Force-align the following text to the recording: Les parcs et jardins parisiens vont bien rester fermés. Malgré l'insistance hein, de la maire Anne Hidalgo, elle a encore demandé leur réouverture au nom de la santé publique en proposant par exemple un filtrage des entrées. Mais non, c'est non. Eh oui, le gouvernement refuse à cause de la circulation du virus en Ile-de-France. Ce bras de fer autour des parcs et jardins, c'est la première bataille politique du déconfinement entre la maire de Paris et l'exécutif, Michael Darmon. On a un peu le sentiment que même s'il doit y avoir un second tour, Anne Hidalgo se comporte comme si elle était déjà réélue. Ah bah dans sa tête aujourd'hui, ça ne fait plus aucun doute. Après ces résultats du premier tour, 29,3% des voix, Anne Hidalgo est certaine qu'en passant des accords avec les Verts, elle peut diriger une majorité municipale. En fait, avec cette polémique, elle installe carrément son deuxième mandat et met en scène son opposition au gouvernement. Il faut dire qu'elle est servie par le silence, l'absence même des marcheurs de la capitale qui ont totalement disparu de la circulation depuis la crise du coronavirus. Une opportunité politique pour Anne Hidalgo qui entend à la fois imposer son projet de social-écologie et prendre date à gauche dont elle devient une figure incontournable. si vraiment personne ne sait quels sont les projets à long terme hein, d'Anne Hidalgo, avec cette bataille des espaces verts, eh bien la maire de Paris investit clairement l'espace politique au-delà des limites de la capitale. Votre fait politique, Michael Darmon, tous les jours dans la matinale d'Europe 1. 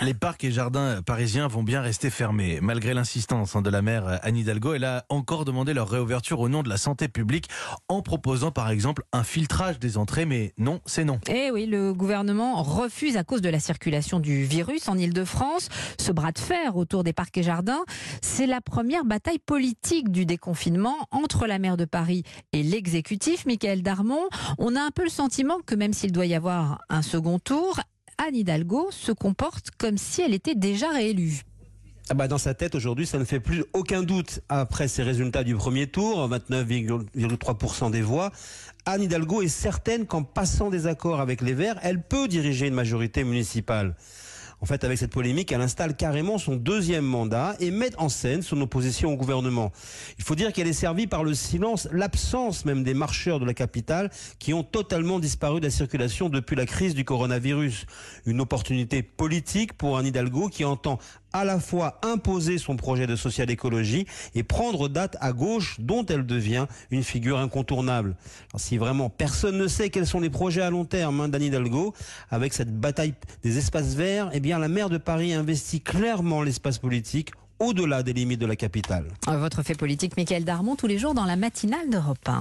Les 0.00 0.14
parcs 0.14 0.44
et 0.44 0.52
jardins 0.52 1.02
parisiens 1.02 1.48
vont 1.48 1.64
bien 1.64 1.80
rester 1.80 2.08
fermés. 2.08 2.60
Malgré 2.62 2.94
l'insistance 2.94 3.56
hein, 3.56 3.62
de 3.62 3.70
la 3.70 3.82
maire 3.82 4.20
Anne 4.22 4.36
Hidalgo, 4.36 4.74
elle 4.74 4.84
a 4.84 5.04
encore 5.08 5.44
demandé 5.44 5.74
leur 5.74 5.88
réouverture 5.88 6.38
au 6.38 6.48
nom 6.48 6.62
de 6.62 6.68
la 6.68 6.76
santé 6.76 7.08
publique 7.08 7.48
en 7.88 8.00
proposant 8.00 8.52
par 8.52 8.70
exemple 8.70 9.02
un 9.12 9.24
filtrage 9.24 9.78
des 9.80 9.98
entrées. 9.98 10.24
Mais 10.24 10.52
non, 10.56 10.80
c'est 10.86 11.04
non. 11.04 11.18
Eh 11.28 11.50
oui, 11.50 11.66
le 11.66 11.92
gouvernement 11.92 12.62
refuse 12.62 13.16
à 13.16 13.24
cause 13.24 13.42
de 13.42 13.48
la 13.48 13.58
circulation 13.58 14.20
du 14.20 14.44
virus 14.44 14.88
en 14.88 14.96
Ile-de-France. 14.96 15.68
Ce 15.98 16.12
bras 16.12 16.30
de 16.32 16.38
fer 16.38 16.76
autour 16.76 17.02
des 17.02 17.12
parcs 17.12 17.36
et 17.36 17.42
jardins, 17.42 17.82
c'est 18.22 18.46
la 18.46 18.60
première 18.60 19.04
bataille 19.04 19.40
politique 19.40 20.12
du 20.12 20.26
déconfinement 20.26 20.96
entre 21.10 21.46
la 21.46 21.58
maire 21.58 21.76
de 21.76 21.84
Paris 21.84 22.22
et 22.52 22.62
l'exécutif, 22.62 23.46
Michael 23.46 23.82
Darmon. 23.82 24.28
On 24.58 24.76
a 24.76 24.80
un 24.80 24.90
peu 24.90 25.02
le 25.02 25.10
sentiment 25.10 25.58
que 25.66 25.74
même 25.74 25.92
s'il 25.92 26.12
doit 26.12 26.26
y 26.26 26.34
avoir 26.34 26.82
un 26.88 27.02
second 27.02 27.38
tour, 27.38 27.80
Anne 28.18 28.34
Hidalgo 28.34 28.88
se 28.90 29.12
comporte 29.12 29.70
comme 29.78 29.96
si 29.96 30.22
elle 30.22 30.34
était 30.34 30.56
déjà 30.56 30.90
réélue. 30.90 31.42
Ah 32.10 32.14
bah 32.14 32.26
dans 32.26 32.38
sa 32.38 32.54
tête 32.54 32.74
aujourd'hui, 32.74 33.06
ça 33.06 33.18
ne 33.18 33.24
fait 33.24 33.38
plus 33.38 33.64
aucun 33.74 34.02
doute. 34.02 34.40
Après 34.48 34.88
ces 34.88 35.02
résultats 35.02 35.44
du 35.44 35.54
premier 35.54 35.86
tour, 35.86 36.28
29,3% 36.28 37.90
des 37.90 38.02
voix, 38.02 38.32
Anne 38.86 39.02
Hidalgo 39.02 39.42
est 39.42 39.48
certaine 39.48 40.06
qu'en 40.06 40.22
passant 40.22 40.70
des 40.70 40.86
accords 40.86 41.20
avec 41.20 41.42
les 41.42 41.52
Verts, 41.52 41.78
elle 41.82 42.02
peut 42.02 42.26
diriger 42.26 42.66
une 42.66 42.74
majorité 42.74 43.24
municipale. 43.24 43.94
En 44.60 44.66
fait, 44.66 44.82
avec 44.82 44.98
cette 44.98 45.12
polémique, 45.12 45.52
elle 45.52 45.60
installe 45.60 45.94
carrément 45.94 46.36
son 46.36 46.56
deuxième 46.56 47.04
mandat 47.04 47.54
et 47.60 47.70
met 47.70 47.90
en 47.96 48.08
scène 48.08 48.42
son 48.42 48.60
opposition 48.60 49.12
au 49.12 49.16
gouvernement. 49.16 49.70
Il 50.18 50.24
faut 50.24 50.34
dire 50.34 50.52
qu'elle 50.52 50.66
est 50.66 50.72
servie 50.72 51.06
par 51.06 51.22
le 51.22 51.32
silence, 51.32 51.88
l'absence 51.92 52.64
même 52.64 52.82
des 52.82 52.94
marcheurs 52.94 53.38
de 53.38 53.44
la 53.44 53.54
capitale 53.54 54.10
qui 54.40 54.52
ont 54.54 54.64
totalement 54.64 55.20
disparu 55.20 55.60
de 55.60 55.66
la 55.66 55.70
circulation 55.70 56.28
depuis 56.28 56.56
la 56.56 56.66
crise 56.66 56.94
du 56.94 57.04
coronavirus. 57.04 57.86
Une 58.26 58.40
opportunité 58.40 59.02
politique 59.02 59.74
pour 59.74 59.96
Anne 59.96 60.06
Hidalgo 60.06 60.48
qui 60.48 60.64
entend 60.64 60.98
à 61.32 61.44
la 61.44 61.60
fois 61.60 61.98
imposer 62.02 62.58
son 62.58 62.76
projet 62.76 63.06
de 63.06 63.16
social-écologie 63.16 64.06
et 64.34 64.42
prendre 64.42 64.88
date 64.88 65.16
à 65.20 65.32
gauche 65.32 65.76
dont 65.78 66.04
elle 66.06 66.26
devient 66.26 66.66
une 66.90 67.02
figure 67.02 67.38
incontournable. 67.38 68.16
si 68.56 68.78
vraiment 68.78 69.10
personne 69.10 69.58
ne 69.58 69.66
sait 69.66 69.90
quels 69.90 70.06
sont 70.06 70.20
les 70.20 70.30
projets 70.30 70.62
à 70.62 70.70
long 70.70 70.84
terme 70.84 71.20
hein, 71.20 71.28
d'Anne 71.28 71.42
Hidalgo, 71.42 71.94
avec 72.30 72.52
cette 72.52 72.78
bataille 72.78 73.14
des 73.42 73.58
espaces 73.58 73.94
verts, 73.94 74.30
eh 74.32 74.40
bien 74.40 74.58
la 74.58 74.68
maire 74.68 74.90
de 74.90 74.98
Paris 74.98 75.32
investit 75.32 75.80
clairement 75.80 76.42
l'espace 76.42 76.78
politique 76.78 77.30
au-delà 77.58 78.02
des 78.02 78.12
limites 78.12 78.40
de 78.40 78.46
la 78.46 78.56
capitale. 78.56 79.06
Votre 79.26 79.62
fait 79.62 79.74
politique, 79.74 80.16
Michael 80.16 80.44
Darmon, 80.44 80.76
tous 80.76 80.86
les 80.86 80.98
jours 80.98 81.14
dans 81.14 81.24
la 81.24 81.36
matinale 81.36 81.90
d'Europe 81.90 82.18
1. 82.26 82.40